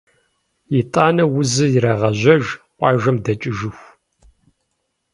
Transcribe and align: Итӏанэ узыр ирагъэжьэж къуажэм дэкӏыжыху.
Итӏанэ 0.79 1.23
узыр 1.37 1.71
ирагъэжьэж 1.75 2.43
къуажэм 2.77 3.17
дэкӏыжыху. 3.23 3.85